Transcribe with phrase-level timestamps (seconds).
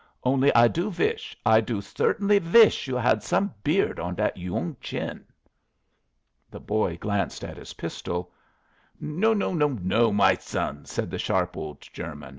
[0.23, 4.77] Only I do vish, I do certainly vish you had some beard on that yoong
[4.81, 5.27] chin."
[6.49, 8.31] The boy glanced at his pistol.
[8.99, 12.29] "No, no, no, my son," said the sharp old German.